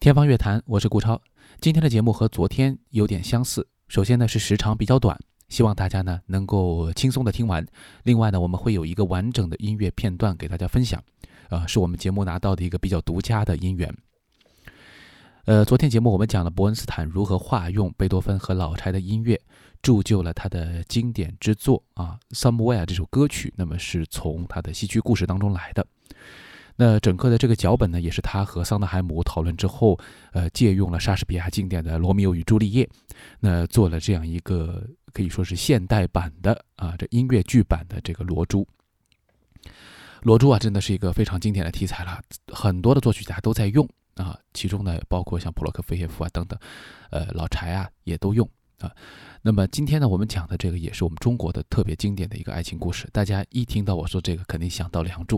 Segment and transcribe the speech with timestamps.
[0.00, 1.20] 天方乐坛，我是顾超。
[1.60, 3.68] 今天的节目和昨天有点相似。
[3.86, 5.14] 首先呢是时长比较短，
[5.50, 7.62] 希望大家呢能够轻松的听完。
[8.04, 11.04] 另外呢，我们会有一个完整的音乐片段给大家分享，
[11.50, 13.94] 呃，是我们节目拿到的一个比较独家的音源。
[15.44, 19.38] 呃，昨天节目我们讲了伯恩斯坦如何化用贝多芬和老柴的音乐，
[19.82, 25.86] 铸就了他的经典之作啊，《Somewhere》这首歌曲，那么是从他的戏剧故事当中来的。
[26.76, 29.98] 那整个的这个脚本呢，也是他和桑德海姆讨论之后，
[30.32, 32.84] 呃，借用了莎士比亚经典的《罗密欧与朱丽叶》，
[33.40, 38.62] 那做了这样一个可以说是现代版的啊，这音乐剧版的这个《罗珠》。
[40.22, 42.20] 《罗珠》啊，真的是一个非常经典的题材了，
[42.52, 46.58] 很多的作曲家都在用啊，其中呢，包括像普洛克菲耶夫啊等等，
[47.10, 48.90] 呃，老柴啊也都用啊。
[49.42, 55.36] 那么今天呢，我们讲的这个也是我们中国的特别经典的一个爱情故事，大家一听到我说这个，肯定想到《梁祝》。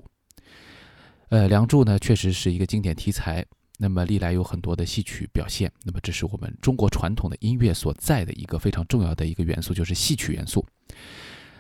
[1.33, 3.43] 呃，《梁祝》呢，确实是一个经典题材。
[3.79, 5.73] 那么历来有很多的戏曲表现。
[5.83, 10.63] 那么这是我们中国传统的音乐所在的一个非常重要的一个元素，就是戏曲元素。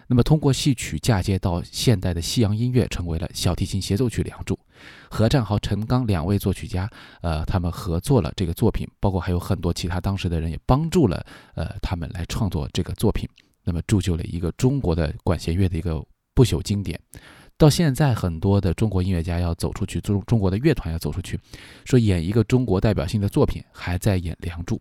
[0.09, 4.55] 那么通过戏曲嫁接到现代的西洋音乐，成为了小提琴协奏曲《梁祝》。
[5.09, 6.87] 何占豪、陈刚两位作曲家，
[7.23, 11.25] 呃，他们合作了这个作品，包括还有很多其他当时的人也帮助了，
[11.55, 13.27] 呃，他们来创作这个作品。
[13.65, 17.01] 那么铸就了一个中国的管弦乐的一个不朽经典。
[17.57, 21.39] 到现在，很多的中国音乐家要走出去，中中国的乐团要走出去，
[21.85, 24.77] 说演一个中国代表性的作品，还在演《梁祝》。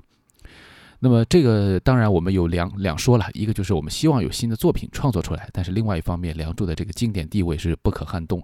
[1.00, 8.42] 那么这个当然我们有两两说了，一个就是我们希望有新的作品创作出来，但是另外一方面，《梁祝》的这个经典地位是不可撼动。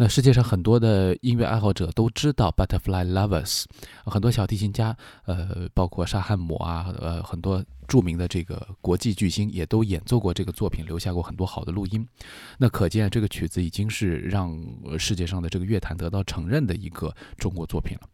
[0.00, 3.64] 那世界上很多的音乐爱好者都知道《Butterfly Lovers》，
[4.04, 12.06] 很多小提琴家，呃，包括沙汉姆啊，呃，很多著名的这个国际巨星也都演奏过这个作品，留下过很多好的录音。
[12.58, 14.56] 那可见这个曲子已经是让
[14.96, 18.08] 世界上的这个乐坛得到承认的一个中国作品了。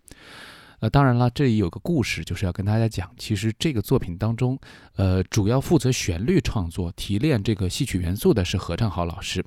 [0.85, 4.59] 呃，当然了，这里有个故事，就是要跟大家讲，其实这个作品当中，
[4.97, 9.43] 呃，主要负责旋律创作、提炼这个戏曲元素的是何占豪老师。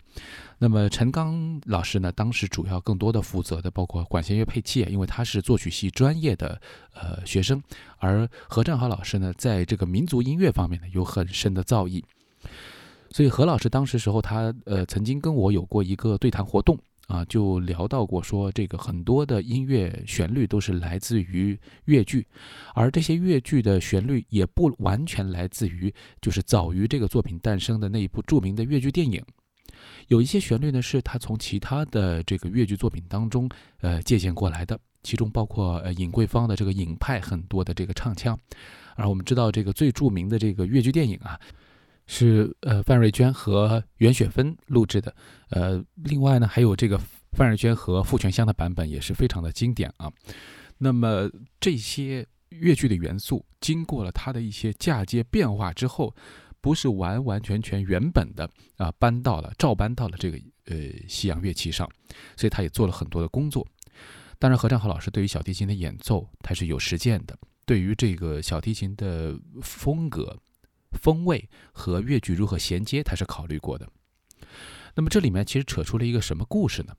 [0.57, 2.11] 那么陈刚老师呢？
[2.11, 6.59] 当时主要更多的负责的包括管弦乐配器，因为他是作曲系专业的
[6.95, 7.61] 呃学生，
[7.99, 12.03] 而何占豪老师呢，在这个民族音乐方面呢有很深的造诣，
[13.11, 16.75] 所以何老师当时时候他呃曾经跟我有过一个对谈活动
[17.07, 22.27] 啊，就聊到过说这个很多的音乐旋律都是来自于越剧，
[22.75, 29.23] 而这些越剧的旋律也不完全来自于就是早于这个作品诞生的那一部著名的越剧电影。
[30.07, 33.49] 有一些旋律呢，是他从其他的这个越剧作品当中，
[33.81, 38.37] 呃，借鉴过来的，其中包括呃尹桂芳的这个尹派很多的这个唱腔，
[38.95, 41.39] 而我们知道这个最著名的这个越剧电影啊，
[42.07, 45.15] 是呃范瑞娟和袁雪芬录制的，
[45.49, 46.99] 呃，另外呢还有这个
[47.33, 50.11] 范瑞娟和傅全香的版本也是非常的经典啊。
[50.79, 51.29] 那么
[51.59, 56.15] 这些越剧的元素经过了它的一些嫁接变化之后。
[56.59, 60.75] 不是完完全全原本的啊，搬到了照搬到了这个呃
[61.07, 61.87] 西洋乐器上，
[62.35, 63.65] 所以他也做了很多的工作。
[64.37, 70.35] 当然，何占豪老师对于小提琴的演奏他是有实践的，对于这个小提琴的风格、
[70.97, 73.87] 风味和越剧如何衔接，他是考虑过的。
[74.95, 76.93] 那么这里面其实扯出了一个什么故事呢？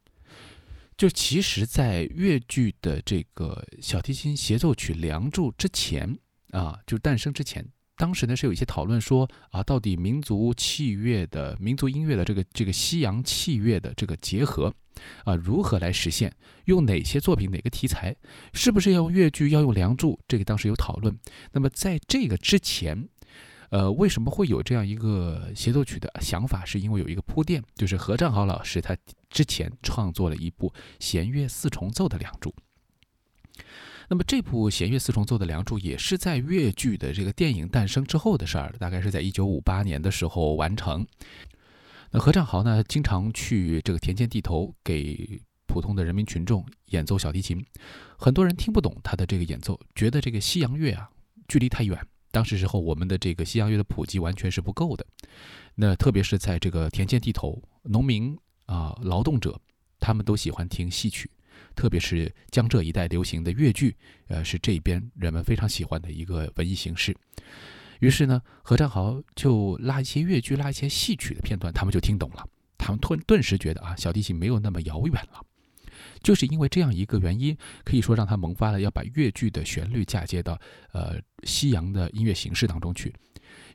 [0.97, 6.19] 就其实，在越剧的这个小提琴协奏曲《梁祝》之前
[6.51, 7.65] 啊，就诞生之前。
[7.97, 14.73] 当时呢是有一些讨论说啊，到底民族器乐的民族音乐的这个这个西洋器乐的这个结合
[15.25, 16.33] 啊，如何来实现？
[16.65, 18.15] 用哪些作品哪个题材？
[18.53, 19.51] 是不是要用越剧？
[19.51, 20.15] 要用《梁祝》？
[20.29, 21.17] 这个当时有讨论。
[21.53, 23.09] 那么在这个之前，
[23.71, 26.65] 呃，为什么会有这样一个协奏曲的想法？
[26.65, 28.97] 是因为有一个铺垫，就是何占豪老师他
[29.29, 32.51] 之前创作了一部弦乐四重奏的《梁祝》。
[34.09, 41.07] 那么这部弦乐四重奏的《梁祝》也是在越剧的这个电影诞生之后的事儿，大概是在一九五八年的时候完成。
[42.11, 47.63] 那何占豪呢，经常去这个田间地头给普通的人民群众演奏小提琴，
[48.17, 51.11] 很多人听不懂他的这个演奏，觉得这个西洋乐啊
[51.47, 52.03] 距离太远。
[52.39, 55.05] 当时时候我们的这个西洋乐的普及完全是不够的。
[55.75, 59.61] 那特别是在这个田间地头，农民啊劳动者，
[59.99, 61.29] 他们都喜欢听戏曲。
[61.75, 63.97] 特别是江浙一带流行的越剧，
[64.29, 67.13] 呃，是这边人们非常喜欢的一个文艺形式。
[67.99, 72.49] 于是呢，何占豪就拉一些越剧、拉一些戏曲的片段，他们就听懂了。
[72.79, 75.45] 他们顿顿时觉得啊，小提琴没有那么遥远了。
[76.23, 80.59] 就是因为这样一个原因，可以说让他萌发了要把越剧的旋律嫁接到
[80.93, 83.15] 呃西洋的音乐形式当中去。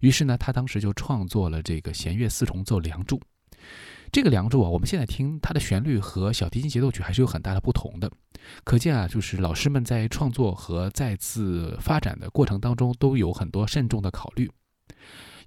[0.01, 3.17] 于是呢，他当时就创作了这个弦乐四重奏《梁祝》。
[4.11, 8.11] 这个《梁祝》啊，我们现在听它的旋律和小提琴协奏曲还是有很大的不同的，
[8.63, 14.51] 可见啊，就是老师们在创作和再次发展的过程当中都有很多慎重的考虑。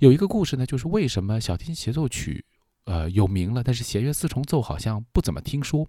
[0.01, 2.45] 有一个故事呢，就是为什么小提琴协奏曲。
[2.87, 5.87] 呃，有名了，但是弦乐四重奏好像不怎么听说。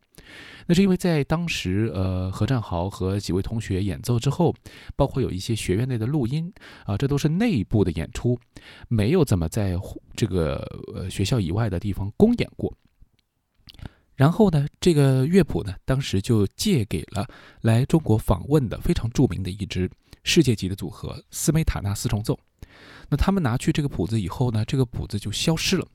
[0.66, 4.54] 那是因为在当时，呃，何占豪和几位同学演奏之后，
[4.96, 6.52] 包括有一些学院内的录音
[6.86, 8.38] 啊，这都是内部的演出，
[8.88, 9.78] 没有怎么在
[10.16, 10.58] 这个
[10.96, 12.74] 呃学校以外的地方公演过。
[14.16, 17.28] 然后呢，这个乐谱呢，当时就借给了
[17.62, 19.88] 来中国访问的非常著名的一支
[20.24, 22.38] 世界级的组合斯梅塔纳四重奏。
[23.08, 25.88] 那他们拿去这个谱子以后呢，这个谱子就消失了。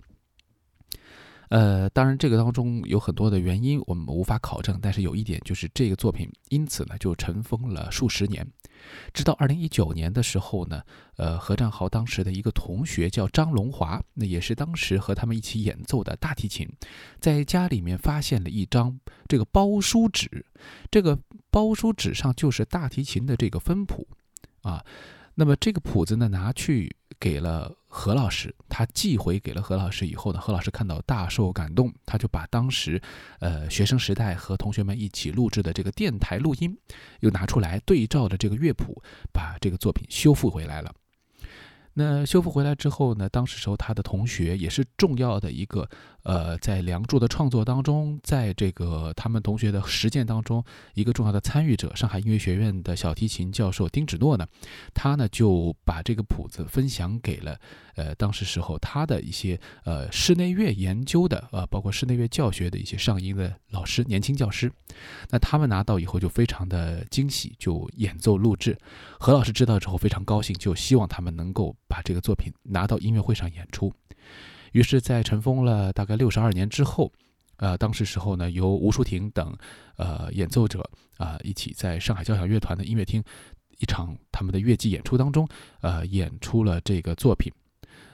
[1.53, 4.79] 呃，当然，这个当中有很多的原因，我们无法考证。
[4.81, 8.47] 但是有一点就是，这个作品因此呢就尘封了数十年，
[9.13, 10.81] 直到二零一九年的时候呢，
[11.19, 16.67] 呃，何占豪当时的一个同学叫张龙华，那也是当时和他们一起演奏的大提琴，
[17.21, 20.47] 在家里面发现了一张这个包书纸，
[20.91, 21.19] 这个
[21.51, 24.09] 包书纸上就是大提琴的这个分谱
[24.63, 24.83] 啊。
[25.35, 26.97] 那么这个谱子呢，拿去。
[27.21, 33.01] 给了何老师，他寄回给了何老师以后呢，何老师看到大受感动，他就把当时，
[33.39, 36.75] 呃，学生时代和同学们一起录制的这个电台录音，
[37.21, 40.91] 又拿出来对照着这个乐谱，把这个作品修复回来了。
[41.95, 43.29] 那修复回来之后呢？
[43.29, 45.87] 当时时候他的同学也是重要的一个，
[46.23, 54.47] 呃，在《梁祝》的创作当中，在这个他们同学的实践当中，一个重要的参与者，上海音乐学院的小提琴教授丁芷诺呢，
[54.95, 57.59] 他呢就把这个谱子分享给了，
[57.97, 64.73] 呃，当时时候他的一些呃室内乐研究的，呃，包括室内乐教学的一些上音的老师、年轻教师。
[65.29, 68.79] 那他们拿到以后就非常的惊喜，就演奏录制。
[69.21, 71.77] 何老师知道之后非常高兴，就希望他们能够。
[71.93, 73.93] 把这个作品拿到音乐会上演出，
[74.73, 77.13] 于是，在尘封了大概六十二年之后，
[77.59, 79.55] 呃，当时时候呢，由吴淑婷等
[79.99, 83.23] 呃演奏者啊一起在上海交响乐团的音乐厅
[83.77, 85.47] 一场他们的乐季演出当中，
[85.83, 87.53] 呃，演出了这个作品，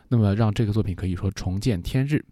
[0.09, 2.25] 那么让这个作品可以说重见天日。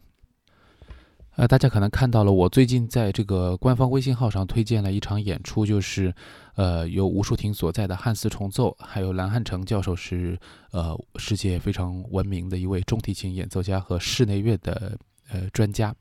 [1.37, 6.15] 呃，大家可能看到了，我最近在这个官方微信号上推荐了一场演出，就是，
[6.55, 10.39] 呃，由吴淑婷所在的汉斯重奏，还有蓝汉成教授是，
[10.71, 14.99] 呃，世界非常闻名的一位中提琴演奏家和室内乐的
[15.31, 15.95] 呃专家，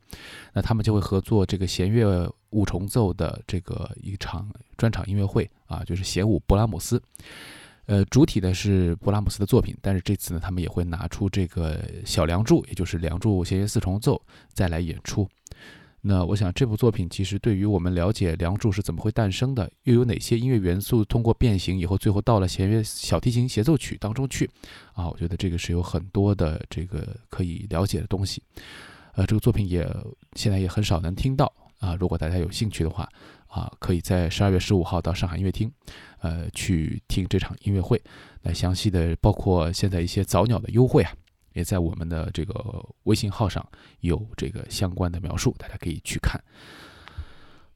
[0.54, 7.02] 那他们就会合作这个弦乐五重奏的这个一场专场音乐会啊，就是弦舞勃拉姆斯。
[7.86, 14.20] 呃，主体呢是勃拉姆斯的作品，但是这次呢，他们也会拿出这个小梁祝，也就是梁祝弦乐四重奏
[14.52, 15.28] 再来演出。
[16.00, 24.50] 那我想，这部作品其实对于我们了解梁祝是怎么会诞生的，又有哪些音乐元素通过变形以后，最后到了弦乐小提琴协奏曲当中去
[24.92, 28.42] 啊，我觉得这个是有很多的这个可以了解的东西。
[29.14, 29.88] 呃，这个作品也
[30.34, 33.08] 现在也很少能听到啊，如果大家有兴趣的话。
[33.48, 35.70] 啊，可以在十二月十五号到上海音乐厅，
[36.20, 38.00] 呃，去听这场音乐会。
[38.42, 41.12] 那详细的包括现在一些早鸟的优惠啊，
[41.52, 43.66] 也在我们的这个微信号上
[44.00, 46.42] 有这个相关的描述，大家可以去看。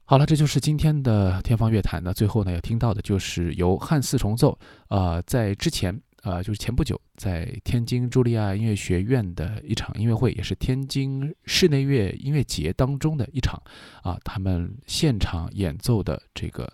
[0.05, 2.01] 好了，这就是今天的天方乐坛。
[2.03, 4.57] 那最后呢，要听到的就是由汉四重奏，
[4.89, 5.99] 呃，在之前。
[6.21, 13.61] 啊，就是前不久在天津茱莉亚音乐学院的一场音乐会，也是天津室内乐音乐节当中的一场
[14.03, 16.65] 啊，他们现场演奏的这个《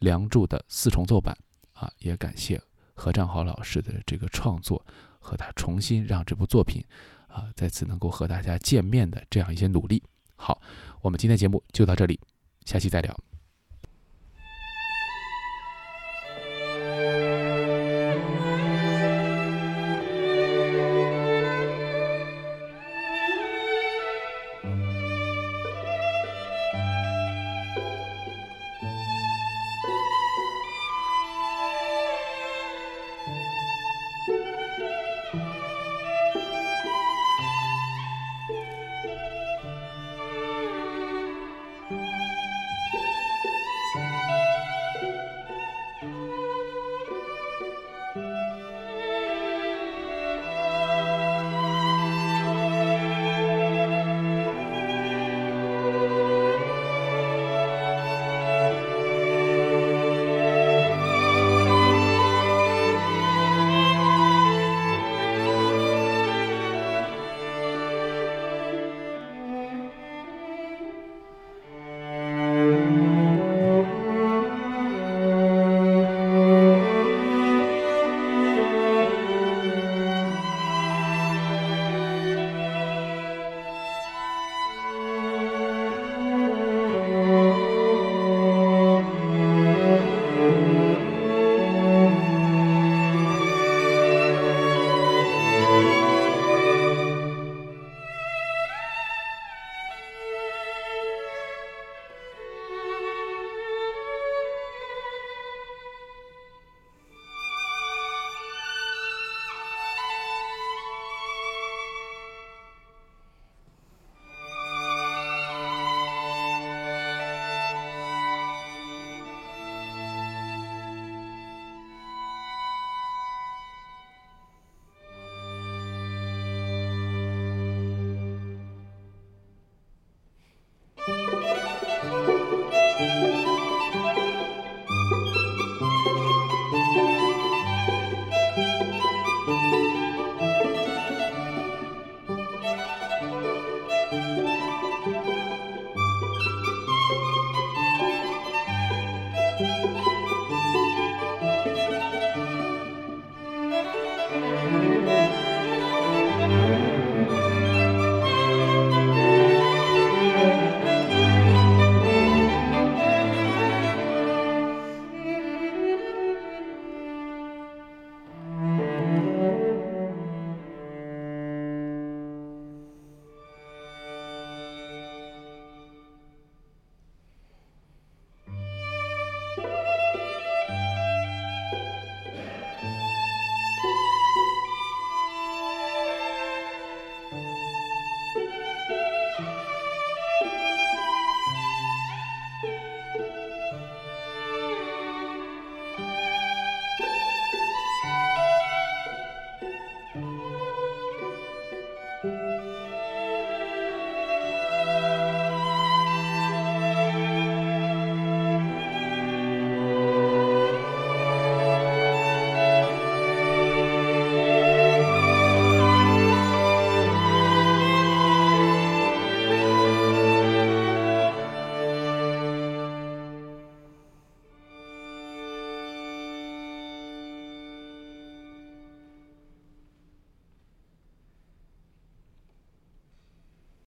[0.00, 1.36] 梁祝》的四重奏版
[1.72, 2.60] 啊，也感谢
[2.94, 4.84] 何占豪老师的这个创作
[5.18, 6.84] 和他重新让这部作品
[7.28, 10.02] 啊再次能够和大家见面的这样一些努力。
[10.36, 10.60] 好，
[11.00, 12.20] 我们今天节目就到这里，
[12.66, 13.31] 下期再聊。